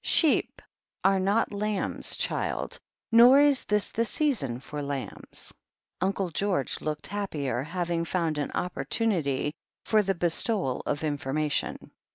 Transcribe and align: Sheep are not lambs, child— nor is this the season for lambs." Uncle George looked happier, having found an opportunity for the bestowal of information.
Sheep 0.03 0.63
are 1.03 1.19
not 1.19 1.53
lambs, 1.53 2.17
child— 2.17 2.79
nor 3.11 3.39
is 3.39 3.65
this 3.65 3.89
the 3.89 4.03
season 4.03 4.59
for 4.59 4.81
lambs." 4.81 5.53
Uncle 6.01 6.31
George 6.31 6.81
looked 6.81 7.05
happier, 7.05 7.61
having 7.61 8.03
found 8.05 8.39
an 8.39 8.49
opportunity 8.53 9.53
for 9.85 10.01
the 10.01 10.15
bestowal 10.15 10.81
of 10.87 11.03
information. 11.03 11.91